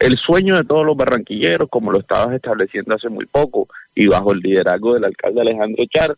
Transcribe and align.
El 0.00 0.16
sueño 0.16 0.56
de 0.56 0.64
todos 0.64 0.86
los 0.86 0.96
barranquilleros, 0.96 1.68
como 1.68 1.92
lo 1.92 2.00
estabas 2.00 2.34
estableciendo 2.34 2.94
hace 2.94 3.10
muy 3.10 3.26
poco, 3.26 3.68
y 3.94 4.06
bajo 4.06 4.32
el 4.32 4.40
liderazgo 4.40 4.94
del 4.94 5.04
alcalde 5.04 5.42
Alejandro 5.42 5.84
Char, 5.94 6.16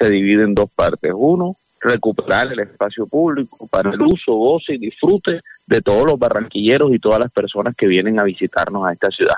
se 0.00 0.10
divide 0.10 0.42
en 0.42 0.52
dos 0.52 0.68
partes. 0.74 1.12
Uno, 1.14 1.54
recuperar 1.80 2.52
el 2.52 2.58
espacio 2.58 3.06
público 3.06 3.68
para 3.68 3.90
el 3.90 4.02
uso, 4.02 4.34
goce 4.34 4.74
y 4.74 4.78
disfrute 4.78 5.42
de 5.64 5.80
todos 5.80 6.06
los 6.06 6.18
barranquilleros 6.18 6.92
y 6.92 6.98
todas 6.98 7.20
las 7.20 7.30
personas 7.30 7.76
que 7.76 7.86
vienen 7.86 8.18
a 8.18 8.24
visitarnos 8.24 8.84
a 8.84 8.92
esta 8.92 9.08
ciudad. 9.10 9.36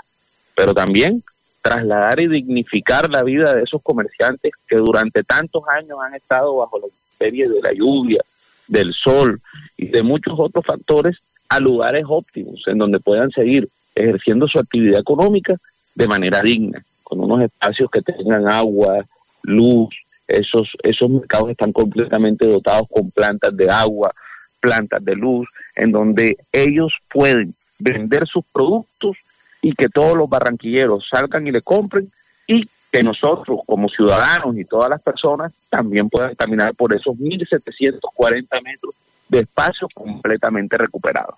Pero 0.57 0.73
también 0.73 1.23
trasladar 1.61 2.19
y 2.19 2.29
dignificar 2.29 3.11
la 3.11 3.23
vida 3.23 3.55
de 3.55 3.65
esos 3.65 3.83
comerciantes 3.83 4.53
que 4.67 4.77
durante 4.77 5.23
tantos 5.23 5.65
años 5.69 5.99
han 6.03 6.15
estado 6.15 6.57
bajo 6.57 6.79
la 6.79 6.87
serie 7.19 7.47
de 7.47 7.61
la 7.61 7.75
lluvia, 7.75 8.23
del 8.67 8.95
sol 8.95 9.39
y 9.77 9.89
de 9.89 10.03
muchos 10.03 10.33
otros 10.39 10.65
factores 10.65 11.19
a 11.51 11.61
lugares 11.61 12.07
óptimos 12.09 12.63
en 12.67 12.79
donde 12.79 12.99
puedan 12.99 13.31
seguir 13.33 13.69
ejerciendo 13.95 14.47
su 14.49 14.59
actividad 14.59 15.01
económica 15.01 15.57
de 15.95 16.09
manera 16.09 16.41
digna, 16.41 16.85
con 17.03 17.21
unos 17.21 17.43
espacios 17.43 17.91
que 17.91 18.03
tengan 18.03 18.53
agua, 18.53 19.05
luz, 19.43 19.95
esos, 20.27 20.69
esos 20.83 21.11
mercados 21.11 21.51
están 21.51 21.73
completamente 21.73 22.47
dotados 22.47 22.85
con 22.91 23.11
plantas 23.11 23.57
de 23.57 23.69
agua, 23.71 24.13
plantas 24.61 25.05
de 25.05 25.15
luz, 25.15 25.49
en 25.75 25.93
donde 25.93 26.37
ellos 26.53 26.93
pueden 27.11 27.55
vender 27.79 28.27
sus 28.27 28.45
productos 28.53 29.17
y 29.61 29.75
que 29.75 29.89
todos 29.89 30.17
los 30.17 30.29
barranquilleros 30.29 31.07
salgan 31.11 31.47
y 31.47 31.53
le 31.53 31.63
compren 31.63 32.11
y 32.47 32.69
que 32.91 33.03
nosotros 33.03 33.61
como 33.67 33.89
ciudadanos 33.89 34.57
y 34.57 34.65
todas 34.65 34.89
las 34.89 35.03
personas 35.03 35.53
también 35.71 36.09
puedan 36.09 36.35
caminar 36.35 36.75
por 36.75 36.95
esos 36.95 37.15
1.740 37.17 38.63
metros 38.63 38.95
de 39.29 39.41
espacios 39.41 39.91
completamente 39.95 40.77
recuperados. 40.77 41.37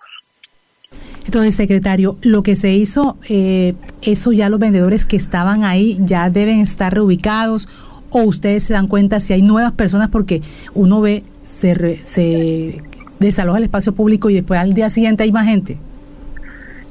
Entonces, 1.25 1.55
secretario, 1.55 2.17
lo 2.21 2.43
que 2.43 2.55
se 2.55 2.73
hizo, 2.73 3.17
eh, 3.27 3.73
eso 4.03 4.31
ya 4.31 4.49
los 4.49 4.59
vendedores 4.59 5.05
que 5.05 5.15
estaban 5.15 5.63
ahí 5.63 5.97
ya 6.01 6.29
deben 6.29 6.59
estar 6.59 6.93
reubicados 6.93 7.67
o 8.11 8.21
ustedes 8.21 8.63
se 8.63 8.73
dan 8.73 8.87
cuenta 8.87 9.19
si 9.19 9.33
hay 9.33 9.41
nuevas 9.41 9.71
personas 9.71 10.09
porque 10.09 10.41
uno 10.73 11.01
ve, 11.01 11.23
se, 11.41 11.95
se 11.95 12.83
desaloja 13.19 13.57
el 13.57 13.63
espacio 13.65 13.93
público 13.93 14.29
y 14.29 14.35
después 14.35 14.59
al 14.59 14.73
día 14.73 14.89
siguiente 14.89 15.23
hay 15.23 15.31
más 15.31 15.45
gente. 15.45 15.77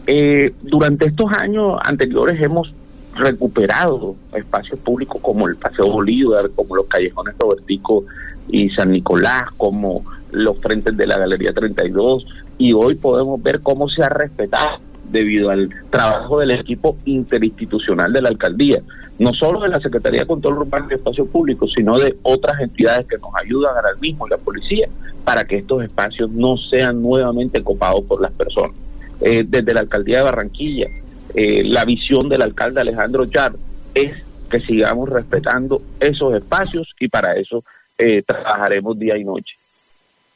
Eh, 0.06 0.52
durante 0.62 1.08
estos 1.08 1.30
años 1.40 1.78
anteriores 1.82 2.40
hemos 2.42 2.74
recuperado 3.16 4.16
espacios 4.34 4.78
públicos 4.80 5.20
como 5.22 5.48
el 5.48 5.56
Paseo 5.56 5.86
Bolívar, 5.86 6.50
como 6.54 6.76
los 6.76 6.86
callejones 6.86 7.34
Robertico 7.38 8.04
y 8.48 8.68
San 8.70 8.90
Nicolás, 8.90 9.44
como 9.56 10.04
los 10.32 10.58
frentes 10.58 10.96
de 10.96 11.06
la 11.06 11.18
Galería 11.18 11.52
32, 11.52 12.26
y 12.58 12.72
hoy 12.72 12.94
podemos 12.94 13.42
ver 13.42 13.60
cómo 13.60 13.88
se 13.88 14.02
ha 14.02 14.08
respetado 14.08 14.78
debido 15.10 15.50
al 15.50 15.68
trabajo 15.90 16.38
del 16.38 16.52
equipo 16.52 16.96
interinstitucional 17.04 18.12
de 18.12 18.22
la 18.22 18.30
alcaldía, 18.30 18.80
no 19.18 19.32
solo 19.32 19.60
de 19.60 19.68
la 19.68 19.80
Secretaría 19.80 20.20
de 20.20 20.26
Control 20.26 20.58
Urbano 20.58 20.88
y 20.90 20.94
Espacio 20.94 21.26
Público, 21.26 21.68
sino 21.68 21.98
de 21.98 22.16
otras 22.22 22.60
entidades 22.60 23.06
que 23.06 23.18
nos 23.18 23.30
ayudan 23.40 23.76
ahora 23.76 23.94
mismo, 24.00 24.26
la 24.26 24.38
policía, 24.38 24.88
para 25.24 25.44
que 25.44 25.58
estos 25.58 25.84
espacios 25.84 26.30
no 26.30 26.56
sean 26.56 27.00
nuevamente 27.00 27.62
copados 27.62 28.02
por 28.02 28.20
las 28.20 28.32
personas. 28.32 28.76
Eh, 29.20 29.44
desde 29.46 29.72
la 29.72 29.80
alcaldía 29.80 30.18
de 30.18 30.24
Barranquilla, 30.24 30.88
eh, 31.34 31.62
la 31.64 31.84
visión 31.84 32.28
del 32.28 32.42
alcalde 32.42 32.80
Alejandro 32.80 33.26
Char 33.26 33.52
es 33.94 34.12
que 34.50 34.60
sigamos 34.60 35.08
respetando 35.08 35.80
esos 36.00 36.34
espacios 36.34 36.92
y 37.00 37.08
para 37.08 37.34
eso 37.34 37.64
eh, 37.96 38.22
trabajaremos 38.26 38.98
día 38.98 39.16
y 39.16 39.24
noche. 39.24 39.54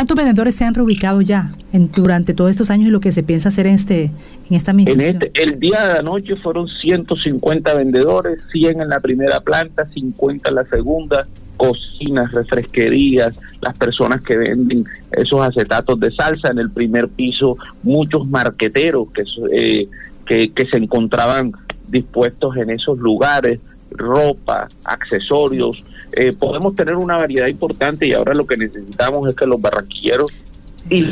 ¿Cuántos 0.00 0.16
vendedores 0.16 0.54
se 0.54 0.64
han 0.64 0.74
reubicado 0.74 1.22
ya 1.22 1.50
en, 1.72 1.90
durante 1.90 2.32
todos 2.32 2.50
estos 2.50 2.70
años 2.70 2.86
y 2.86 2.90
lo 2.92 3.00
que 3.00 3.10
se 3.10 3.24
piensa 3.24 3.48
hacer 3.48 3.66
en 3.66 3.74
este 3.74 4.12
en 4.48 4.56
esta 4.56 4.70
en 4.70 5.00
este, 5.00 5.32
El 5.34 5.58
día 5.58 5.88
de 5.88 5.98
anoche 5.98 6.36
fueron 6.36 6.68
150 6.68 7.74
vendedores, 7.74 8.40
100 8.52 8.80
en 8.80 8.88
la 8.90 9.00
primera 9.00 9.40
planta, 9.40 9.88
50 9.92 10.50
en 10.50 10.54
la 10.54 10.64
segunda, 10.66 11.26
cocinas, 11.56 12.30
refresquerías, 12.30 13.34
las 13.60 13.76
personas 13.76 14.22
que 14.22 14.36
venden 14.36 14.84
esos 15.10 15.40
acetatos 15.40 15.98
de 15.98 16.12
salsa 16.12 16.52
en 16.52 16.60
el 16.60 16.70
primer 16.70 17.08
piso, 17.08 17.56
muchos 17.82 18.24
marqueteros 18.28 19.08
que, 19.10 19.24
eh, 19.50 19.88
que, 20.24 20.52
que 20.52 20.66
se 20.68 20.78
encontraban 20.78 21.50
dispuestos 21.88 22.56
en 22.56 22.70
esos 22.70 22.98
lugares, 22.98 23.58
ropa, 23.90 24.68
accesorios. 24.84 25.84
Eh, 26.12 26.32
podemos 26.32 26.74
tener 26.74 26.96
una 26.96 27.16
variedad 27.16 27.48
importante 27.48 28.06
y 28.06 28.12
ahora 28.12 28.34
lo 28.34 28.46
que 28.46 28.56
necesitamos 28.56 29.28
es 29.28 29.36
que 29.36 29.46
los 29.46 29.60
barranquilleros 29.60 30.32
y 30.90 31.06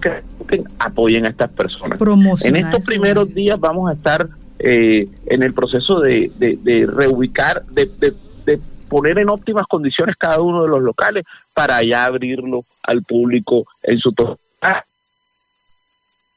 que 0.00 0.60
apoyen 0.78 1.26
a 1.26 1.28
estas 1.28 1.50
personas. 1.50 1.98
En 2.44 2.56
estos 2.56 2.84
primeros 2.84 3.32
días 3.32 3.58
vamos 3.60 3.90
a 3.90 3.94
estar 3.94 4.28
eh, 4.58 5.00
en 5.26 5.42
el 5.42 5.54
proceso 5.54 6.00
de, 6.00 6.30
de, 6.36 6.86
reubicar, 6.86 7.64
de, 7.66 7.90
de, 7.98 8.60
poner 8.88 9.18
en 9.20 9.28
óptimas 9.30 9.66
condiciones 9.68 10.16
cada 10.18 10.40
uno 10.40 10.62
de 10.62 10.68
los 10.68 10.82
locales 10.82 11.24
para 11.54 11.80
ya 11.80 12.06
abrirlo 12.06 12.64
al 12.82 13.04
público 13.04 13.64
en 13.82 13.98
su 13.98 14.12
totalidad. 14.12 14.84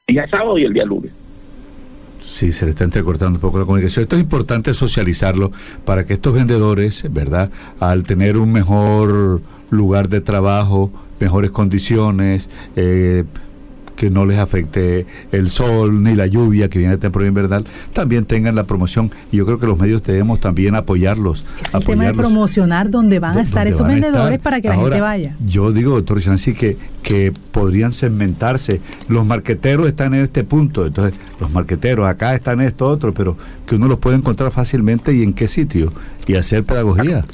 El 0.06 0.14
día 0.14 0.28
sábado 0.28 0.56
y 0.56 0.64
el 0.64 0.72
día 0.72 0.84
lunes. 0.84 1.12
Sí, 2.24 2.52
se 2.52 2.64
le 2.64 2.70
está 2.70 2.84
entrecortando 2.84 3.36
un 3.36 3.40
poco 3.40 3.58
la 3.58 3.66
comunicación. 3.66 4.02
Esto 4.02 4.16
es 4.16 4.22
importante 4.22 4.72
socializarlo 4.72 5.52
para 5.84 6.06
que 6.06 6.14
estos 6.14 6.32
vendedores, 6.32 7.06
¿verdad? 7.12 7.50
Al 7.80 8.02
tener 8.02 8.38
un 8.38 8.50
mejor 8.50 9.42
lugar 9.70 10.08
de 10.08 10.22
trabajo, 10.22 10.90
mejores 11.20 11.50
condiciones, 11.50 12.48
eh, 12.76 13.24
que 13.96 14.10
no 14.10 14.26
les 14.26 14.38
afecte 14.38 15.06
el 15.32 15.48
sol 15.48 16.02
ni 16.02 16.14
la 16.14 16.26
lluvia 16.26 16.68
que 16.68 16.78
viene 16.78 16.94
de 16.94 16.98
temporada 16.98 17.28
invernal, 17.28 17.64
también 17.92 18.24
tengan 18.24 18.54
la 18.54 18.64
promoción. 18.64 19.10
Y 19.32 19.38
yo 19.38 19.46
creo 19.46 19.58
que 19.58 19.66
los 19.66 19.78
medios 19.78 20.02
debemos 20.02 20.40
también 20.40 20.74
apoyarlos. 20.74 21.44
Es 21.60 21.74
el 21.74 21.84
tema 21.84 22.04
de 22.04 22.14
promocionar 22.14 22.90
donde 22.90 23.18
van 23.18 23.38
a 23.38 23.42
estar 23.42 23.66
esos 23.66 23.86
vendedores 23.86 24.38
para 24.38 24.60
que 24.60 24.68
la 24.68 24.76
gente 24.76 25.00
vaya. 25.00 25.36
Yo 25.44 25.72
digo, 25.72 25.92
doctor 25.92 26.20
Chancy, 26.20 26.54
que, 26.54 26.76
que 27.02 27.32
podrían 27.52 27.92
segmentarse. 27.92 28.80
Los 29.08 29.26
marqueteros 29.26 29.86
están 29.86 30.14
en 30.14 30.22
este 30.22 30.44
punto, 30.44 30.86
entonces 30.86 31.18
los 31.40 31.50
marqueteros 31.50 32.08
acá 32.08 32.34
están 32.34 32.60
en 32.60 32.68
esto 32.68 32.86
otro, 32.86 33.14
pero 33.14 33.36
que 33.66 33.76
uno 33.76 33.88
los 33.88 33.98
puede 33.98 34.16
encontrar 34.16 34.50
fácilmente 34.52 35.14
y 35.14 35.22
en 35.22 35.32
qué 35.32 35.48
sitio 35.48 35.92
y 36.26 36.34
hacer 36.34 36.64
pedagogía. 36.64 37.24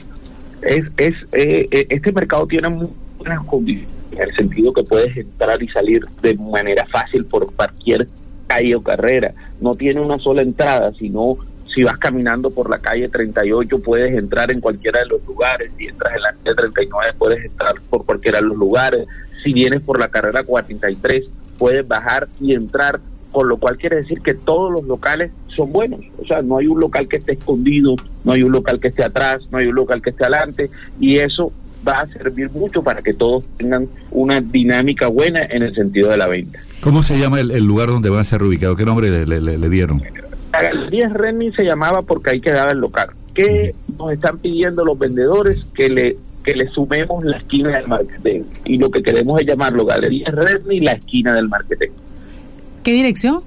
Es, 0.62 0.84
es 0.98 1.14
eh, 1.32 1.68
eh, 1.70 1.86
este 1.88 2.12
mercado 2.12 2.46
tiene 2.46 2.68
muy 2.68 2.88
en 3.26 4.22
el 4.22 4.34
sentido 4.36 4.72
que 4.72 4.82
puedes 4.82 5.16
entrar 5.16 5.62
y 5.62 5.68
salir 5.68 6.04
de 6.22 6.34
manera 6.34 6.86
fácil 6.86 7.24
por 7.24 7.52
cualquier 7.54 8.08
calle 8.46 8.74
o 8.74 8.82
carrera. 8.82 9.32
No 9.60 9.74
tiene 9.74 10.00
una 10.00 10.18
sola 10.18 10.42
entrada, 10.42 10.92
sino 10.98 11.36
si 11.74 11.82
vas 11.84 11.96
caminando 11.98 12.50
por 12.50 12.68
la 12.68 12.78
calle 12.78 13.08
38 13.08 13.76
puedes 13.82 14.16
entrar 14.16 14.50
en 14.50 14.60
cualquiera 14.60 15.00
de 15.00 15.06
los 15.06 15.24
lugares, 15.26 15.70
si 15.76 15.86
entras 15.86 16.14
en 16.14 16.22
la 16.22 16.32
calle 16.32 16.56
39 16.56 17.14
puedes 17.16 17.44
entrar 17.44 17.74
por 17.88 18.04
cualquiera 18.04 18.40
de 18.40 18.46
los 18.46 18.56
lugares, 18.56 19.06
si 19.42 19.52
vienes 19.52 19.80
por 19.82 20.00
la 20.00 20.08
carrera 20.08 20.42
43 20.42 21.30
puedes 21.58 21.86
bajar 21.86 22.28
y 22.40 22.54
entrar, 22.54 23.00
con 23.30 23.48
lo 23.48 23.58
cual 23.58 23.76
quiere 23.76 23.96
decir 23.96 24.18
que 24.18 24.34
todos 24.34 24.72
los 24.72 24.82
locales 24.84 25.30
son 25.54 25.70
buenos, 25.70 26.00
o 26.20 26.26
sea, 26.26 26.42
no 26.42 26.58
hay 26.58 26.66
un 26.66 26.80
local 26.80 27.06
que 27.06 27.18
esté 27.18 27.34
escondido, 27.34 27.94
no 28.24 28.32
hay 28.32 28.42
un 28.42 28.50
local 28.50 28.80
que 28.80 28.88
esté 28.88 29.04
atrás, 29.04 29.38
no 29.50 29.58
hay 29.58 29.66
un 29.66 29.74
local 29.74 30.02
que 30.02 30.10
esté 30.10 30.24
adelante 30.24 30.70
y 30.98 31.20
eso 31.20 31.52
va 31.86 32.00
a 32.02 32.06
servir 32.06 32.50
mucho 32.50 32.82
para 32.82 33.02
que 33.02 33.12
todos 33.12 33.44
tengan 33.56 33.88
una 34.10 34.40
dinámica 34.40 35.08
buena 35.08 35.44
en 35.50 35.62
el 35.62 35.74
sentido 35.74 36.10
de 36.10 36.16
la 36.16 36.28
venta. 36.28 36.58
¿Cómo 36.80 37.02
se 37.02 37.18
llama 37.18 37.40
el, 37.40 37.64
lugar 37.64 37.88
donde 37.88 38.10
van 38.10 38.20
a 38.20 38.24
ser 38.24 38.42
ubicados? 38.42 38.76
¿Qué 38.76 38.84
nombre 38.84 39.26
le, 39.26 39.68
dieron? 39.68 40.02
La 40.52 40.62
Galería 40.62 41.08
Renny 41.08 41.52
se 41.52 41.62
llamaba 41.62 42.02
porque 42.02 42.30
ahí 42.30 42.40
quedaba 42.40 42.72
el 42.72 42.78
local. 42.78 43.10
¿Qué 43.34 43.74
nos 43.98 44.12
están 44.12 44.38
pidiendo 44.38 44.84
los 44.84 44.98
vendedores? 44.98 45.64
Que 45.74 45.88
le 45.88 46.16
que 46.44 46.52
le 46.52 46.70
sumemos 46.70 47.22
la 47.22 47.36
esquina 47.36 47.76
del 47.76 47.86
marketing. 47.86 48.44
Y 48.64 48.78
lo 48.78 48.90
que 48.90 49.02
queremos 49.02 49.38
es 49.42 49.46
llamarlo 49.46 49.84
Galería 49.84 50.30
Renny 50.30 50.80
la 50.80 50.92
esquina 50.92 51.34
del 51.34 51.48
marketing. 51.48 51.90
¿Qué 52.82 52.92
dirección? 52.92 53.42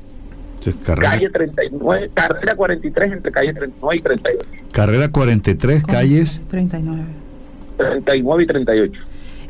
Calle 0.86 1.30
39, 1.30 2.12
carrera 2.14 2.56
43 2.56 3.12
entre 3.12 3.32
calle 3.32 3.54
39 3.54 3.98
y 3.98 4.02
38. 4.02 4.50
Carrera 4.72 5.08
43, 5.10 5.84
calles 5.84 6.42
39. 6.48 7.23
39 7.78 8.44
y 8.44 8.48
38. 8.48 9.02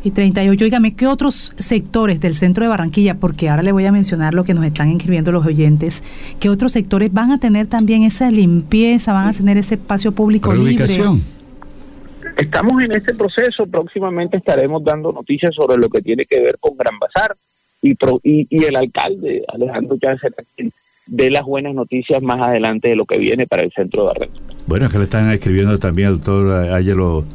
Y 0.06 0.12
38, 0.12 0.66
dígame, 0.66 0.96
¿qué 0.96 1.08
otros 1.08 1.54
sectores 1.58 2.20
del 2.20 2.36
centro 2.36 2.66
de 2.66 2.70
Barranquilla, 2.70 3.16
porque 3.16 3.48
ahora 3.48 3.64
le 3.64 3.72
voy 3.72 3.86
a 3.86 3.92
mencionar 3.94 4.34
lo 4.34 4.44
que 4.44 4.54
nos 4.54 4.66
están 4.66 4.90
inscribiendo 4.90 5.32
los 5.32 5.46
oyentes, 5.46 6.04
qué 6.42 6.50
otros 6.50 6.74
sectores 6.74 7.14
van 7.14 7.32
a 7.32 7.40
tener 7.40 7.68
también 7.68 8.04
esa 8.04 8.30
limpieza, 8.30 9.14
van 9.14 9.30
a 9.30 9.34
tener 9.34 9.58
ese 9.58 9.76
espacio 9.76 10.12
público 10.12 10.54
libre? 10.54 10.86
Estamos 12.38 12.82
en 12.82 12.92
este 12.92 13.14
proceso, 13.16 13.66
próximamente 13.66 14.38
estaremos 14.38 14.84
dando 14.84 15.14
noticias 15.14 15.56
sobre 15.56 15.78
lo 15.78 15.88
que 15.88 16.02
tiene 16.02 16.26
que 16.26 16.42
ver 16.42 16.58
con 16.60 16.76
Gran 16.76 17.00
Bazar 17.00 17.38
y, 17.82 17.96
y, 18.24 18.64
el 18.64 18.76
alcalde 18.76 19.44
Alejandro 19.48 19.98
Chávez 19.98 20.20
de 21.06 21.32
las 21.32 21.44
buenas 21.44 21.76
noticias 21.76 22.22
más 22.22 22.46
adelante 22.46 22.90
de 22.90 22.96
lo 22.96 23.06
que 23.06 23.18
viene 23.18 23.46
para 23.46 23.64
el 23.64 23.72
centro 23.72 24.04
de 24.04 24.08
Barranquilla. 24.08 24.56
Bueno, 24.68 24.90
que 24.90 24.98
le 24.98 25.04
están 25.06 25.32
escribiendo 25.32 25.78
también 25.80 26.10
al 26.10 26.16
doctor 26.16 26.72
Ayelo 26.74 27.26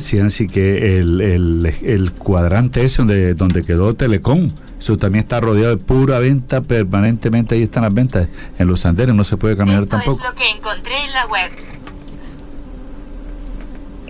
Cianci, 0.00 0.46
que 0.46 0.98
el, 0.98 1.20
el, 1.20 1.72
el, 1.82 2.12
cuadrante 2.12 2.84
ese 2.84 2.98
donde, 2.98 3.34
donde 3.34 3.64
quedó 3.64 3.94
Telecom, 3.94 4.50
eso 4.78 4.96
también 4.96 5.24
está 5.24 5.40
rodeado 5.40 5.76
de 5.76 5.82
pura 5.82 6.18
venta 6.18 6.60
permanentemente, 6.62 7.54
ahí 7.54 7.62
están 7.62 7.82
las 7.82 7.92
ventas 7.92 8.28
en 8.58 8.66
los 8.66 8.86
andenes, 8.86 9.14
no 9.14 9.24
se 9.24 9.36
puede 9.36 9.56
caminar 9.56 9.82
Esto 9.82 9.96
tampoco. 9.96 10.22
es 10.24 10.30
lo 10.30 10.36
que 10.36 10.48
encontré 10.50 10.92
en 11.04 11.12
la 11.12 11.26
web. 11.26 11.50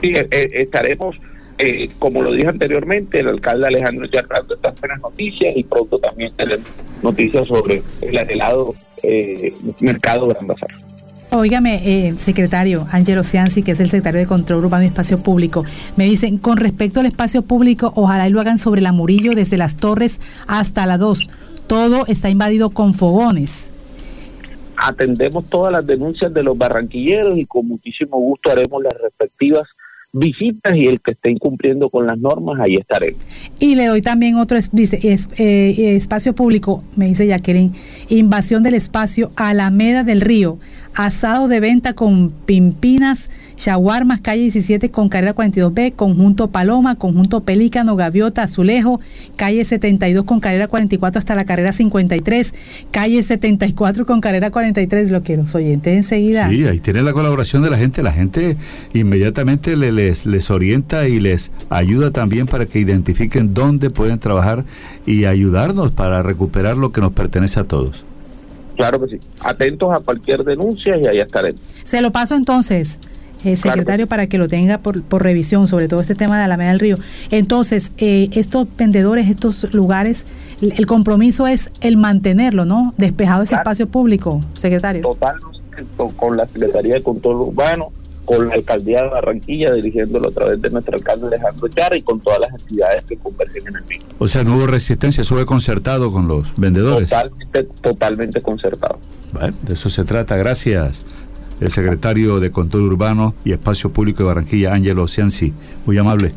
Sí, 0.00 0.12
eh, 0.14 0.28
eh, 0.30 0.50
estaremos, 0.54 1.16
eh, 1.58 1.90
como 1.98 2.22
lo 2.22 2.32
dije 2.32 2.48
anteriormente, 2.48 3.20
el 3.20 3.28
alcalde 3.28 3.66
Alejandro 3.66 4.06
Charrando 4.06 4.54
estas 4.54 4.80
buenas 4.80 5.00
noticias 5.00 5.50
y 5.56 5.64
pronto 5.64 5.98
también 5.98 6.32
tenemos 6.36 6.66
noticias 7.02 7.46
sobre 7.48 7.82
el 8.02 8.18
anhelado 8.18 8.74
eh, 9.02 9.52
mercado 9.80 10.28
Gran 10.28 10.46
Bazar. 10.46 10.70
Óigame, 11.32 11.80
eh, 11.84 12.14
secretario 12.18 12.88
Angelo 12.90 13.22
Cianci, 13.22 13.62
que 13.62 13.70
es 13.70 13.80
el 13.80 13.88
secretario 13.88 14.18
de 14.18 14.26
Control 14.26 14.64
Urbano 14.64 14.82
y 14.82 14.88
Espacio 14.88 15.18
Público, 15.18 15.64
me 15.96 16.04
dicen, 16.04 16.38
con 16.38 16.56
respecto 16.56 16.98
al 16.98 17.06
espacio 17.06 17.42
público, 17.42 17.92
ojalá 17.94 18.26
y 18.26 18.30
lo 18.30 18.40
hagan 18.40 18.58
sobre 18.58 18.80
la 18.80 18.90
Murillo, 18.90 19.36
desde 19.36 19.56
las 19.56 19.76
Torres 19.76 20.20
hasta 20.48 20.86
la 20.86 20.98
2. 20.98 21.30
Todo 21.68 22.04
está 22.08 22.30
invadido 22.30 22.70
con 22.70 22.94
fogones. 22.94 23.70
Atendemos 24.76 25.44
todas 25.48 25.70
las 25.70 25.86
denuncias 25.86 26.34
de 26.34 26.42
los 26.42 26.58
barranquilleros 26.58 27.38
y 27.38 27.46
con 27.46 27.68
muchísimo 27.68 28.18
gusto 28.18 28.50
haremos 28.50 28.82
las 28.82 28.94
respectivas 29.00 29.68
visitas 30.12 30.74
y 30.74 30.86
el 30.86 31.00
que 31.00 31.12
esté 31.12 31.30
incumpliendo 31.30 31.88
con 31.88 32.06
las 32.06 32.18
normas, 32.18 32.58
ahí 32.60 32.74
estaremos. 32.74 33.24
Y 33.60 33.76
le 33.76 33.86
doy 33.86 34.02
también 34.02 34.36
otro, 34.36 34.58
dice, 34.72 34.98
es, 35.02 35.28
eh, 35.38 35.96
espacio 35.96 36.34
público, 36.34 36.82
me 36.96 37.06
dice 37.06 37.26
Jacqueline, 37.26 37.72
invasión 38.08 38.62
del 38.62 38.74
espacio 38.74 39.30
Alameda 39.36 40.02
del 40.02 40.20
Río, 40.20 40.58
asado 40.94 41.48
de 41.48 41.60
venta 41.60 41.94
con 41.94 42.30
pimpinas, 42.30 43.30
shawarmas, 43.56 44.20
calle 44.20 44.42
17 44.42 44.90
con 44.90 45.08
carrera 45.08 45.34
42B, 45.34 45.94
conjunto 45.94 46.50
Paloma, 46.50 46.96
conjunto 46.96 47.42
Pelícano, 47.42 47.96
Gaviota, 47.96 48.42
Azulejo, 48.44 49.00
calle 49.36 49.64
72 49.64 50.24
con 50.24 50.40
carrera 50.40 50.66
44 50.66 51.18
hasta 51.18 51.34
la 51.34 51.44
carrera 51.44 51.72
53, 51.72 52.54
calle 52.90 53.22
74 53.22 54.06
con 54.06 54.20
carrera 54.20 54.50
43, 54.50 55.10
lo 55.10 55.22
que 55.22 55.36
los 55.36 55.54
oyentes 55.54 55.94
enseguida. 55.94 56.48
Sí, 56.48 56.66
ahí 56.66 56.80
tiene 56.80 57.02
la 57.02 57.12
colaboración 57.12 57.62
de 57.62 57.70
la 57.70 57.78
gente, 57.78 58.02
la 58.02 58.12
gente 58.12 58.56
inmediatamente 58.94 59.76
le, 59.76 59.92
les, 59.92 60.26
les 60.26 60.50
orienta 60.50 61.06
y 61.06 61.20
les 61.20 61.52
ayuda 61.68 62.10
también 62.10 62.46
para 62.46 62.66
que 62.66 62.80
identifiquen 62.80 63.54
dónde 63.54 63.90
pueden 63.90 64.18
trabajar 64.18 64.64
y 65.06 65.24
ayudarnos 65.24 65.92
para 65.92 66.22
recuperar 66.22 66.76
lo 66.76 66.92
que 66.92 67.00
nos 67.00 67.12
pertenece 67.12 67.60
a 67.60 67.64
todos. 67.64 68.04
Claro 68.80 69.00
que 69.00 69.16
sí. 69.16 69.20
Atentos 69.44 69.92
a 69.92 70.00
cualquier 70.00 70.42
denuncia 70.44 70.96
y 70.96 71.06
ahí 71.06 71.18
estaremos. 71.18 71.60
Se 71.84 72.00
lo 72.00 72.10
paso 72.12 72.34
entonces. 72.34 72.98
Eh, 73.42 73.56
secretario, 73.56 74.06
claro. 74.06 74.08
para 74.08 74.26
que 74.26 74.36
lo 74.36 74.48
tenga 74.48 74.78
por, 74.78 75.02
por, 75.02 75.22
revisión, 75.22 75.66
sobre 75.66 75.88
todo 75.88 76.02
este 76.02 76.14
tema 76.14 76.36
de 76.36 76.44
Alameda 76.44 76.70
del 76.70 76.78
Río. 76.78 76.98
Entonces, 77.30 77.92
eh, 77.96 78.28
estos 78.32 78.66
vendedores, 78.76 79.30
estos 79.30 79.72
lugares, 79.72 80.26
el 80.60 80.86
compromiso 80.86 81.46
es 81.46 81.72
el 81.80 81.96
mantenerlo, 81.96 82.66
¿no? 82.66 82.92
Despejado 82.98 83.42
ese 83.42 83.50
claro. 83.50 83.62
espacio 83.62 83.88
público, 83.88 84.42
secretario. 84.52 85.00
Totalmente, 85.00 85.58
con 86.16 86.36
la 86.36 86.46
Secretaría 86.48 86.96
de 86.96 87.02
Control 87.02 87.36
Urbano, 87.36 87.92
con 88.30 88.48
la 88.48 88.54
Alcaldía 88.54 89.02
de 89.02 89.08
Barranquilla, 89.08 89.72
dirigiéndolo 89.72 90.28
a 90.28 90.32
través 90.32 90.62
de 90.62 90.70
nuestro 90.70 90.96
alcalde 90.96 91.26
Alejandro 91.26 91.68
Char 91.68 91.96
y 91.96 92.02
con 92.02 92.20
todas 92.20 92.38
las 92.38 92.60
entidades 92.60 93.02
que 93.08 93.16
convergen 93.16 93.66
en 93.66 93.76
el 93.76 93.84
mismo. 93.84 94.06
O 94.18 94.28
sea, 94.28 94.44
no 94.44 94.56
hubo 94.56 94.66
resistencia, 94.68 95.22
eso 95.22 95.34
fue 95.34 95.46
concertado 95.46 96.12
con 96.12 96.28
los 96.28 96.54
vendedores. 96.56 97.10
Totalmente, 97.10 97.64
totalmente 97.80 98.40
concertado. 98.40 98.98
Bueno, 99.32 99.56
de 99.62 99.74
eso 99.74 99.90
se 99.90 100.04
trata, 100.04 100.36
gracias 100.36 101.02
el 101.60 101.70
secretario 101.70 102.40
de 102.40 102.50
Control 102.50 102.84
Urbano 102.84 103.34
y 103.44 103.52
Espacio 103.52 103.92
Público 103.92 104.22
de 104.22 104.28
Barranquilla, 104.28 104.72
Ángelo 104.72 105.06
Cianci. 105.08 105.52
Muy 105.84 105.98
amable. 105.98 106.32